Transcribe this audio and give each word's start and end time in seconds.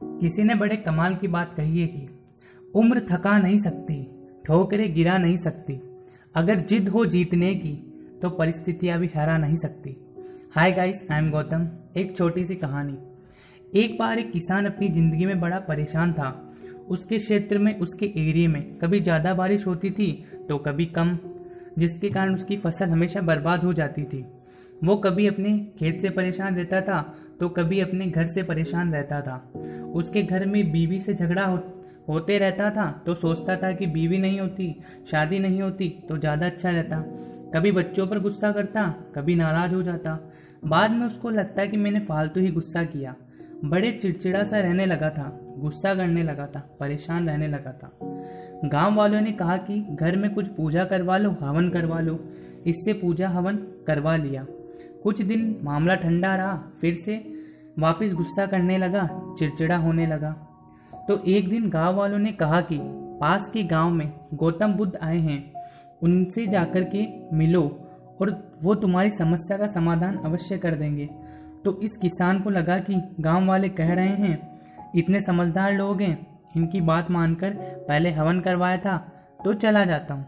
किसी 0.00 0.42
ने 0.42 0.54
बड़े 0.54 0.76
कमाल 0.76 1.14
की 1.14 1.28
बात 1.28 1.54
कही 1.54 1.80
है 1.80 1.86
कि 1.86 2.08
उम्र 2.74 3.00
थका 3.10 3.36
नहीं 3.38 3.58
सकती, 3.58 4.02
ठोकरे 4.46 4.88
गिरा 4.88 5.16
नहीं 5.18 5.36
सकती। 5.36 5.80
अगर 6.34 6.60
जिद 6.60 6.88
हो 6.88 7.04
जीतने 7.06 7.54
की 7.54 7.74
तो 8.22 8.30
परिस्थितियाँ 8.30 8.98
भी 8.98 9.10
हरा 9.16 9.36
नहीं 9.38 9.56
सकती। 9.56 9.96
Hi 10.54 10.72
guys 10.72 11.06
I 11.10 11.18
am 11.18 11.30
Gautam 11.30 11.68
एक 11.96 12.16
छोटी 12.16 12.44
सी 12.46 12.54
कहानी। 12.56 12.96
एक 13.74 13.96
बार 13.98 14.18
एक 14.18 14.32
किसान 14.32 14.66
अपनी 14.66 14.88
ज़िंदगी 14.88 15.26
में 15.26 15.40
बड़ा 15.40 15.58
परेशान 15.60 16.12
था। 16.12 16.30
उसके 16.88 17.18
क्षेत्र 17.18 17.58
में, 17.58 17.78
उसके 17.78 18.06
एरिया 18.06 18.48
में 18.48 18.78
कभी 18.78 19.00
ज़्यादा 19.00 19.34
बारिश 19.34 19.66
होती 19.66 19.90
थी 19.90 20.12
तो 20.48 20.58
कभी 20.58 20.86
कम, 20.88 21.18
जिसके 21.78 22.08
कारण 22.10 22.34
उसकी 22.34 22.56
फ़सल 22.56 22.88
हमेशा 22.88 23.20
बर्बाद 23.22 23.64
हो 23.64 23.72
जाती 23.74 24.04
थी। 24.04 24.24
वो 24.84 24.96
कभी 24.96 25.26
अपने 25.26 25.58
खेत 25.78 26.00
से 26.02 26.10
परेशान 26.10 26.56
रहता 26.56 26.80
था 26.80 27.00
तो 27.40 27.48
कभी 27.48 27.80
अपने 27.80 28.06
घर 28.06 28.26
से 28.26 28.42
परेशान 28.42 28.92
रहता 28.92 29.20
था। 29.20 29.36
उसके 29.94 30.22
घर 30.22 30.46
में 30.46 30.70
बीवी 30.72 31.00
से 31.00 31.14
झगड़ा 31.14 31.44
हो, 31.44 31.58
होते 32.08 32.38
रहता 32.38 32.70
था 32.70 32.90
तो 33.06 33.14
सोचता 33.14 33.56
था 33.56 33.72
कि 33.72 33.86
बीवी 33.86 34.18
नहीं 34.18 34.40
होती 34.40 34.74
शादी 35.10 35.38
नहीं 35.38 35.60
होती 35.62 35.88
तो 36.08 36.16
ज़्यादा 36.18 36.46
अच्छा 36.46 36.70
रहता। 36.70 37.00
कभी 37.54 37.72
बच्चों 37.72 38.06
पर 38.06 38.18
गुस्सा 38.18 38.52
करता 38.52 38.86
कभी 39.14 39.34
नाराज़ 39.34 39.74
हो 39.74 39.82
जाता। 39.82 40.18
बाद 40.64 40.90
में 40.90 41.06
उसको 41.06 41.30
लगता 41.30 41.66
कि 41.66 41.76
मैंने 41.76 42.00
फालतू 42.00 42.40
ही 42.40 42.50
गुस्सा 42.50 42.82
किया। 42.84 43.14
बड़े 43.64 43.90
चिड़चिड़ा 43.92 44.42
सा 44.44 44.58
रहने 44.58 44.86
लगा 44.86 45.10
था 45.10 45.30
गुस्सा 45.58 45.94
करने 45.94 46.22
लगा 46.22 46.46
था 46.46 46.60
परेशान 46.80 47.28
रहने 47.28 47.48
लगा 47.48 47.72
था। 47.72 47.90
गाँव 48.64 48.96
वालों 48.96 49.20
ने 49.20 49.32
कहा 49.32 49.56
कि 49.56 49.80
घर 49.92 50.16
में 50.16 50.32
कुछ 50.34 50.48
पूजा 50.48 50.84
करवा 50.84 51.16
लो 51.18 51.30
हवन 51.40 51.68
करवा 51.70 52.00
लो। 52.00 52.18
इससे 52.66 52.92
पूजा 52.92 53.28
हवन 53.28 53.56
करवा 53.86 54.16
लिया। 54.16 54.46
कुछ 55.02 55.22
दिन 55.22 55.60
मामला 55.62 55.94
ठंडा 55.94 56.34
रहा, 56.36 56.56
फिर 56.80 56.94
से 56.94 57.16
वापस 57.78 58.12
गुस्सा 58.12 58.46
करने 58.46 58.78
लगा, 58.78 59.08
चिड़चिड़ा 59.38 59.76
होने 59.76 60.06
लगा। 60.06 60.30
तो 61.08 61.18
एक 61.26 61.48
दिन 61.48 61.68
गाँव 61.70 61.96
वालों 61.96 62.18
ने 62.18 62.32
कहा 62.32 62.60
कि 62.60 62.78
पास 63.20 63.50
के 63.54 63.62
गाँव 63.64 63.90
में 63.90 64.12
गौतम 64.34 64.72
बुद्ध 64.72 64.96
आए 64.96 65.18
हैं। 65.18 65.52
उनसे 66.02 66.46
जाकर 66.46 66.84
के 66.84 67.06
मिलो 67.36 67.62
और 68.20 68.30
वो 68.62 68.74
तुम्हारी 68.74 69.10
समस्या 69.10 69.58
का 69.58 69.66
समाधान 69.66 70.16
अवश्य 70.16 70.58
कर 70.58 70.74
देंगे। 70.74 71.08
तो 71.64 71.78
इस 71.80 71.96
किसान 71.96 72.40
को 72.40 72.50
लगा 72.50 72.78
कि 72.78 73.00
गाँव 73.20 73.46
वाले 73.46 73.68
कह 73.68 73.92
रहे 73.94 74.08
हैं, 74.08 74.60
इतने 74.96 75.20
समझदार 75.20 75.72
लोग 75.72 76.00
हैं, 76.00 76.26
इनकी 76.56 76.80
बात 76.80 77.10
मानकर 77.10 77.54
पहले 77.88 78.10
हवन 78.10 78.40
करवाया 78.40 78.76
था 78.76 78.96
तो 79.44 79.54
चला 79.54 79.84
जाता 79.84 80.14
हूँ। 80.14 80.24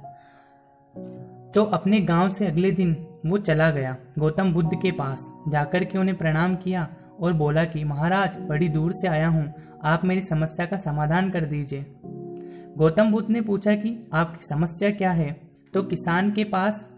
तो 1.53 1.65
अपने 1.65 2.01
गाँव 2.01 2.33
से 2.33 2.47
अगले 2.47 2.71
दिन 2.71 2.95
वो 3.27 3.39
चला 3.39 3.71
गया। 3.71 3.97
गौतम 4.19 4.53
बुद्ध 4.53 4.71
के 4.75 4.93
पास 4.93 5.33
जाकर 5.49 5.85
के 5.85 5.99
उन्हें 5.99 6.19
प्रणाम 6.19 6.57
किया 6.57 6.89
और 7.21 7.33
बोला 7.33 7.65
कि, 7.65 7.85
महाराज, 7.85 8.39
बड़ी 8.39 8.69
दूर 8.69 8.93
से 8.93 9.09
आया 9.09 9.29
हूँ। 9.29 9.55
आप 9.85 10.05
मेरी 10.05 10.21
समस्या 10.21 10.67
का 10.67 10.77
समाधान 10.77 11.31
कर 11.31 11.45
दीजिए। 11.45 11.87
गौतम 12.79 13.13
बुद्ध 13.13 13.31
ने 13.31 13.41
पूछा 13.41 13.75
कि, 13.75 14.09
आपकी 14.13 14.47
समस्या 14.47 14.91
क्या 14.91 15.11
है? 15.11 15.41
तो 15.75 15.83
किसान 15.83 16.33
के 16.33 16.45
पास 16.45 16.89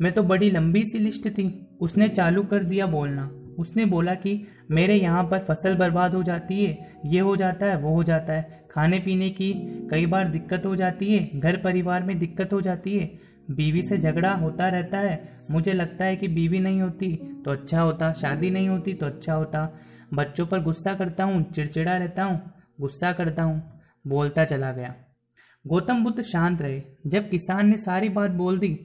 में 0.00 0.12
तो 0.12 0.22
बड़ी 0.22 0.50
लंबी 0.50 0.82
सी 0.82 0.98
लिस्ट 0.98 1.28
थी। 1.28 1.68
उसने 1.80 2.08
चालू 2.08 2.42
कर 2.42 2.64
दिया 2.64 2.86
बोलना। 2.86 3.30
उसने 3.58 3.84
बोला 3.84 4.14
कि, 4.14 4.46
मेरे 4.70 4.94
यहाँ 4.94 5.24
पर 5.24 5.38
फ़सल 5.38 5.76
बर्बाद 5.76 6.14
हो 6.14 6.22
जाती 6.22 6.64
है। 6.64 6.86
ये 7.06 7.20
हो 7.20 7.36
जाता 7.36 7.66
है, 7.66 7.76
वो 7.76 7.94
हो 7.94 8.02
जाता 8.02 8.32
है। 8.32 8.64
खाने 8.70 8.98
पीने 8.98 9.30
की 9.30 9.52
कई 9.90 10.06
बार 10.06 10.28
दिक्कत 10.28 10.66
हो 10.66 10.76
जाती 10.76 11.16
है। 11.16 11.40
घर 11.40 11.56
परिवार 11.56 12.02
में 12.02 12.18
दिक्कत 12.18 12.52
हो 12.52 12.60
जाती 12.60 12.98
है। 12.98 13.31
बीवी 13.50 13.82
से 13.82 13.98
झगड़ा 13.98 14.32
होता 14.32 14.68
रहता 14.68 14.98
है, 14.98 15.22
मुझे 15.50 15.72
लगता 15.72 16.04
है 16.04 16.16
कि 16.16 16.28
बीवी 16.28 16.60
नहीं 16.60 16.80
होती 16.82 17.14
तो 17.44 17.50
अच्छा 17.50 17.80
होता, 17.80 18.12
शादी 18.12 18.50
नहीं 18.50 18.68
होती 18.68 18.94
तो 18.94 19.06
अच्छा 19.06 19.34
होता। 19.34 19.68
बच्चों 20.14 20.46
पर 20.46 20.62
गुस्सा 20.62 20.94
करता 20.94 21.24
हूँ, 21.24 21.42
चिड़चिड़ा 21.52 21.96
रहता 21.96 22.24
हूँ, 22.24 22.40
गुस्सा 22.80 23.12
करता 23.12 23.42
हूँ, 23.42 23.62
बोलता 24.06 24.44
चला 24.44 24.72
गया। 24.72 24.94
गौतम 25.64 26.04
बुद्ध 26.04 26.22
शांत 26.22 26.62
रहे। 26.62 26.82
जब 27.06 27.28
किसान 27.30 27.68
ने 27.68 27.76
सारी 27.76 28.08
बात 28.08 28.30
बोल 28.30 28.58
दी 28.58 28.78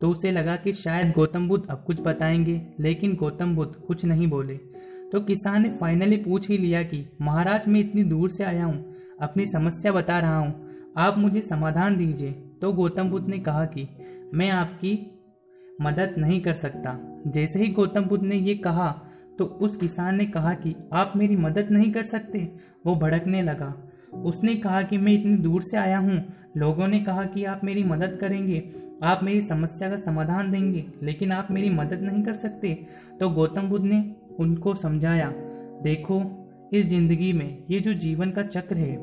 तो 0.00 0.08
उसे 0.10 0.30
लगा 0.32 0.56
कि 0.56 0.72
शायद 0.72 1.12
गौतम 1.12 1.48
बुद्ध 1.48 1.66
अब 1.70 1.84
कुछ 1.86 2.00
बताएँगे, 2.00 2.60
लेकिन 2.80 3.14
गौतम 3.14 3.54
बुद्ध 3.56 3.74
कुछ 3.76 4.04
नहीं 4.04 4.26
बोले। 4.26 4.54
तो 5.12 5.20
किसान 5.20 5.62
ने 5.62 5.68
फाइनली 5.70 6.16
पूछ 6.16 6.48
ही 6.48 6.58
लिया 6.58 6.82
कि, 6.82 7.04
महाराज, 7.22 7.68
मैं 7.68 7.80
इतनी 7.80 8.02
दूर 8.02 8.30
से 8.30 8.44
आया 8.44 8.64
हूँ, 8.64 8.94
अपनी 9.20 9.46
समस्या 9.46 9.92
बता 9.92 10.18
रहा 10.20 10.38
हूँ। 10.38 10.92
आप 10.96 11.18
मुझे 11.18 11.42
समाधान 11.42 11.96
दीजिए। 11.96 12.43
तो 12.62 12.72
गौतम 12.72 13.10
बुद्ध 13.10 13.26
ने 13.28 13.38
कहा 13.38 13.64
कि 13.66 13.88
मैं 14.34 14.50
आपकी 14.50 14.92
मदद 15.80 16.14
नहीं 16.18 16.40
कर 16.40 16.54
सकता। 16.54 16.98
जैसे 17.26 17.58
ही 17.58 17.68
गौतम 17.68 18.04
बुद्ध 18.04 18.24
ने 18.24 18.36
ये 18.36 18.54
कहा 18.56 18.90
तो 19.38 19.44
उस 19.44 19.76
किसान 19.76 20.16
ने 20.16 20.26
कहा 20.26 20.52
कि 20.54 20.74
आप 20.92 21.12
मेरी 21.16 21.36
मदद 21.36 21.68
नहीं 21.70 21.90
कर 21.92 22.04
सकते। 22.04 22.38
वो 22.86 22.94
भड़कने 22.96 23.42
लगा। 23.42 23.74
उसने 24.24 24.54
कहा 24.54 24.82
कि 24.82 24.98
मैं 24.98 25.12
इतनी 25.12 25.36
दूर 25.36 25.62
से 25.62 25.76
आया 25.76 25.98
हूँ। 25.98 26.22
लोगों 26.56 26.88
ने 26.88 27.00
कहा 27.00 27.24
कि 27.24 27.44
आप 27.44 27.60
मेरी 27.64 27.82
मदद 27.84 28.16
करेंगे। 28.20 28.62
आप 29.02 29.22
मेरी 29.22 29.40
समस्या 29.42 29.88
का 29.90 29.96
समाधान 29.96 30.50
देंगे, 30.50 30.84
लेकिन 31.02 31.32
आप 31.32 31.48
मेरी 31.50 31.70
मदद 31.70 32.02
नहीं 32.02 32.22
कर 32.22 32.34
सकते। 32.34 32.74
तो 33.20 33.30
गौतम 33.30 33.68
बुद्ध 33.68 33.84
ने 33.86 34.04
उनको 34.40 34.74
समझाया, 34.74 35.32
देखो, 35.82 36.22
इस 36.72 36.86
ज़िंदगी 36.86 37.32
में 37.32 37.64
ये 37.70 37.80
जो 37.80 37.92
जीवन 37.94 38.30
का 38.30 38.42
चक्र 38.42 38.76
है 38.76 38.96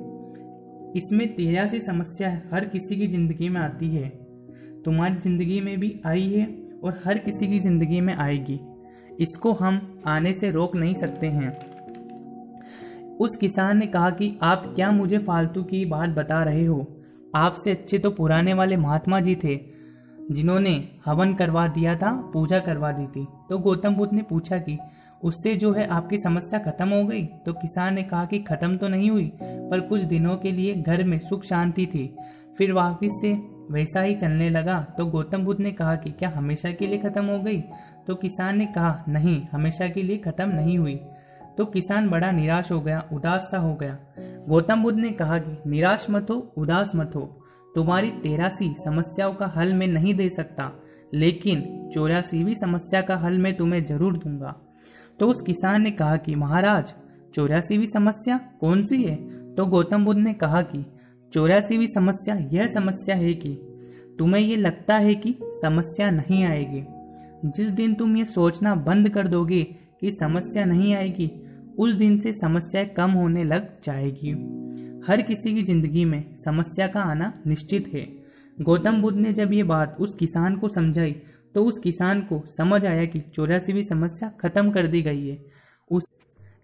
इसमें 0.96 1.28
तेरह 1.36 1.68
सी 1.68 1.80
समस्या 1.80 2.30
हर 2.54 2.66
किसी 2.66 2.96
की 2.96 3.08
ज़िंदगी 3.08 3.50
में 3.50 3.62
आती 3.62 3.88
है। 3.88 4.10
तुम्हारी 4.86 5.16
ज़िंदगी 5.16 5.60
में 5.62 5.80
भी 5.80 6.00
आई 6.06 6.30
है 6.30 6.46
और 6.84 7.02
हर 7.06 7.18
किसी 7.18 7.48
की 7.48 7.60
ज़िंदगी 7.60 8.02
में 8.02 8.14
आएगी। 8.16 8.60
इसको 9.20 9.52
हम 9.54 10.00
आने 10.08 10.34
से 10.34 10.52
रोक 10.52 10.76
नहीं 10.76 10.96
सकते 10.96 11.28
हैं। 11.28 11.50
उस 13.18 13.36
किसान 13.36 13.78
ने 13.78 13.88
कहा 13.88 14.10
कि 14.10 14.38
आप 14.42 14.72
क्या 14.76 14.92
मुझे 14.92 15.18
फालतू 15.18 15.64
की 15.64 15.86
बात 15.86 16.10
बता 16.10 16.44
रहे 16.44 16.66
हो? 16.66 17.04
आपसे 17.36 17.72
अच्छे 17.72 17.98
तो 18.00 18.10
पुराने 18.12 18.54
वाले 18.54 18.78
महात्मा 18.78 19.20
जी 19.20 19.36
थे 19.36 19.56
जिन्होंने 20.32 20.88
हवन 21.06 21.34
करवा 21.34 21.68
दिया 21.68 21.96
था, 21.96 22.32
पूजा 22.34 22.60
करवा 22.60 22.92
दी 22.92 23.08
थी। 23.08 23.28
तो 23.50 23.58
गौतम 23.58 23.96
बुद्ध 23.96 24.14
ने 24.14 24.22
पूछा 24.22 24.58
कि, 24.58 24.78
उससे 25.24 25.56
जो 25.56 25.74
है 25.74 25.88
आपकी 25.88 26.18
समस्या 26.18 26.60
खत्म 26.60 26.90
हो 26.90 27.04
गई? 27.04 27.26
तो 27.26 27.54
किसान 27.54 27.94
ने 27.94 28.04
कहा 28.04 28.26
कि, 28.26 28.40
खत्म 28.40 28.78
तो 28.78 28.88
नहीं 28.88 29.12
हुई, 29.12 29.32
पर 29.44 29.82
कुछ 29.82 30.02
दिनों 30.02 30.38
के 30.38 30.52
लिए 30.52 30.76
घर 30.76 31.04
में 31.04 31.20
सुख 31.20 31.44
शांति 31.44 31.86
थी। 31.86 32.18
फिर 32.58 32.74
वापिस 32.74 33.12
से 33.22 33.34
वैसा 33.72 34.02
ही 34.02 34.16
चलने 34.16 34.50
लगा। 34.50 34.88
तो 34.98 35.06
गौतम 35.06 35.46
बुद्ध 35.46 35.62
ने 35.62 35.72
कहा 35.72 35.96
कि, 35.96 36.12
क्या 36.12 36.30
हमेशा 36.30 36.72
के 36.72 36.88
लिए 36.88 36.98
खत्म 36.98 37.26
हो 37.26 37.40
गई? 37.40 37.64
तो 38.08 38.16
किसान 38.16 38.58
ने 38.58 38.66
कहा, 38.66 39.04
नहीं, 39.10 39.42
हमेशा 39.52 39.88
के 39.88 40.02
लिए 40.02 40.18
खत्म 40.18 40.50
नहीं 40.50 40.78
हुई। 40.78 41.00
तो 41.58 41.66
किसान 41.66 42.10
बड़ा 42.10 42.32
निराश 42.32 42.72
हो 42.72 42.82
गया, 42.82 43.06
उदास 43.14 43.42
सा 43.42 43.58
हो 43.58 43.76
गया। 43.76 43.98
गौतम 44.50 44.84
बुद्ध 44.84 45.00
ने 45.00 45.10
कहा 45.10 45.38
कि, 45.40 45.70
निराश 45.70 46.08
मत 46.10 46.28
हो, 46.30 46.54
उदास 46.58 46.92
मत 46.96 47.12
हो। 47.16 47.41
तुम्हारी 47.76 48.10
तेरासी 48.10 48.76
समस्याओं 48.78 49.34
का 49.34 49.48
हल 49.48 49.74
मैं 49.74 49.88
नहीं 49.88 50.14
दे 50.14 50.30
सकता, 50.30 50.84
लेकिन 51.14 51.90
चौरासीवी 51.94 52.56
समस्या 52.56 53.02
का 53.02 53.16
हल 53.16 53.40
मैं 53.40 53.58
तुम्हें 53.58 53.86
ज़रूर 53.86 54.18
दूँगा। 54.18 54.62
तो 55.20 55.28
उस 55.28 55.42
किसान 55.42 55.82
ने 55.82 55.92
कहा 55.92 56.18
कि, 56.18 56.36
महाराज 56.36 56.94
चौरासीवी 57.36 57.88
समस्या 57.88 58.38
कौन 58.60 58.84
सी 58.84 59.04
है? 59.04 59.16
तो 59.56 59.66
गौतम 59.66 60.06
बुद्ध 60.06 60.22
ने 60.22 60.34
कहा 60.34 60.62
कि 60.62 60.86
चौरासीवी 61.34 61.88
समस्या 61.88 62.36
यह 62.36 62.68
समस्या 62.68 63.16
है 63.16 63.34
कि 63.34 63.54
तुम्हें 64.20 64.42
ये 64.42 64.56
लगता 64.56 64.98
है 64.98 65.16
कि 65.16 65.36
समस्या 65.42 66.12
नहीं 66.12 66.46
आएगी। 66.46 66.84
जिस 67.46 67.70
दिन 67.70 67.94
तुम 67.94 68.18
ये 68.18 68.26
सोचना 68.26 68.76
बंद 68.76 69.10
कर 69.10 69.28
दोगे 69.28 69.64
कि 70.02 70.12
समस्या 70.12 70.66
नहीं 70.66 70.96
आएगी, 70.96 71.32
उस 71.80 71.94
दिन 71.94 72.20
से 72.20 72.34
समस्या 72.34 72.84
कम 72.84 73.12
होने 73.12 73.44
लग 73.44 73.82
जाएगी। 73.84 74.61
हर 75.02 75.22
किसी 75.22 75.54
की 75.54 75.64
ज़िंदगी 75.64 76.04
में 76.06 76.36
समस्या 76.38 76.88
का 76.88 77.02
आना 77.02 77.32
निश्चित 77.48 77.88
है। 77.94 78.06
गौतम 78.58 79.02
बुद्ध 79.02 79.18
ने 79.18 79.32
जब 79.34 79.54
ये 79.54 79.64
बात 79.66 79.96
उस 80.00 80.14
किसान 80.16 80.56
को 80.56 80.70
समझाई 80.70 81.16
तो 81.56 81.64
उस 81.66 81.80
किसान 81.80 82.22
को 82.22 82.42
समझ 82.48 82.86
आया 82.86 83.06
कि 83.06 83.20
चौरासीवी 83.36 83.84
समस्या 83.84 84.30
खत्म 84.42 84.72
कर 84.72 84.88
दी 84.88 85.02
गई 85.02 85.28
है। 85.28 85.38
उस 85.92 86.08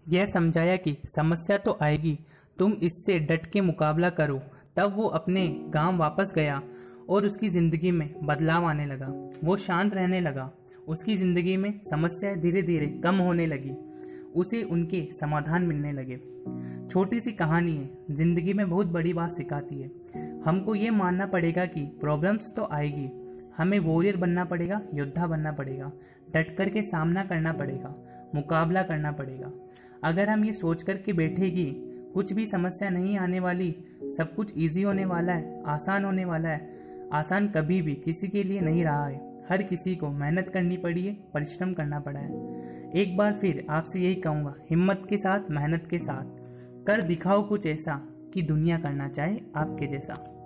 यह 0.08 0.26
समझाया 0.26 0.76
कि 0.76 0.96
समस्या 1.06 1.58
तो 1.58 1.76
आएगी, 1.82 2.18
तुम 2.58 2.72
इससे 2.72 3.18
डट 3.20 3.46
के 3.46 3.60
मुकाबला 3.60 4.10
करो। 4.10 4.40
तब 4.76 4.94
वो 4.96 5.06
अपने 5.10 5.46
गाँव 5.70 5.96
वापस 5.96 6.32
गया 6.36 6.60
और 7.08 7.26
उसकी 7.26 7.48
ज़िंदगी 7.48 7.90
में 7.90 8.08
बदलाव 8.22 8.64
आने 8.64 8.86
लगा। 8.86 9.06
वो 9.44 9.56
शांत 9.56 9.94
रहने 9.94 10.20
लगा। 10.20 10.50
उसकी 10.88 11.16
ज़िंदगी 11.16 11.56
में 11.56 11.72
समस्याएँ 11.84 12.36
धीरे 12.36 12.62
धीरे 12.62 12.86
कम 13.04 13.16
होने 13.16 13.46
लगी। 13.46 13.70
उसे 14.36 14.62
उनके 14.62 15.02
समाधान 15.12 15.62
मिलने 15.62 15.92
लगे। 15.92 16.16
छोटी 16.90 17.20
सी 17.20 17.32
कहानी 17.32 17.76
है, 17.76 17.90
ज़िंदगी 18.10 18.52
में 18.52 18.70
बहुत 18.70 18.86
बड़ी 18.86 19.12
बात 19.12 19.32
सिखाती 19.32 19.80
है। 19.82 19.90
हमको 20.44 20.74
ये 20.74 20.90
मानना 20.90 21.26
पड़ेगा 21.26 21.66
कि 21.66 21.84
प्रॉब्लम्स 22.00 22.52
तो 22.56 22.68
आएगी। 22.72 23.10
हमें 23.58 23.78
वॉरियर 23.78 24.16
बनना 24.16 24.44
पड़ेगा, 24.44 24.80
योद्धा 24.94 25.26
बनना 25.26 25.52
पड़ेगा। 25.52 25.92
डट 26.34 26.56
कर 26.56 26.68
के 26.68 26.82
सामना 26.82 27.24
करना 27.24 27.52
पड़ेगा, 27.52 27.94
मुकाबला 28.34 28.82
करना 28.82 29.12
पड़ेगा। 29.12 29.52
अगर 30.04 30.28
हम 30.28 30.44
ये 30.44 30.52
सोच 30.52 30.82
कर 30.82 30.96
के 30.96 31.12
बैठेगी 31.12 31.70
कुछ 32.14 32.32
भी 32.32 32.46
समस्या 32.46 32.90
नहीं 32.90 33.18
आने 33.18 33.40
वाली, 33.40 33.74
सब 34.16 34.34
कुछ 34.34 34.52
इजी 34.56 34.82
होने 34.82 35.04
वाला 35.04 35.32
है, 35.32 35.62
आसान 35.66 36.04
होने 36.04 36.24
वाला 36.24 36.48
है, 36.48 36.70
आसान 37.12 37.48
कभी 37.48 37.82
भी 37.82 37.94
किसी 37.94 38.28
के 38.28 38.42
लिए 38.42 38.60
नहीं 38.60 38.84
रहा 38.84 39.06
है। 39.06 39.27
हर 39.50 39.62
किसी 39.62 39.96
को 39.96 40.10
मेहनत 40.10 40.50
करनी 40.50 40.76
पड़ी 40.76 41.06
है, 41.06 41.14
परिश्रम 41.34 41.72
करना 41.72 42.00
पड़ा 42.00 42.20
है। 42.20 42.32
एक 42.92 43.16
बार 43.16 43.32
फिर 43.32 43.66
आपसे 43.70 44.00
यही 44.00 44.14
कहूँगा, 44.14 44.54
हिम्मत 44.70 45.02
के 45.10 45.18
साथ, 45.18 45.50
मेहनत 45.50 45.86
के 45.86 45.98
साथ। 45.98 46.38
कर 46.86 47.02
दिखाओ 47.02 47.48
कुछ 47.48 47.66
ऐसा 47.66 48.08
कि 48.34 48.42
दुनिया 48.42 48.78
करना 48.78 49.08
चाहे 49.08 49.40
आपके 49.56 49.86
जैसा। 49.86 50.37